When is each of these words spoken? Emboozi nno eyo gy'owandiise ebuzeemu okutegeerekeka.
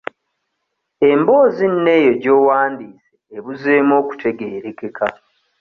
Emboozi 1.09 1.65
nno 1.71 1.91
eyo 1.99 2.13
gy'owandiise 2.23 3.11
ebuzeemu 3.37 3.93
okutegeerekeka. 4.01 5.07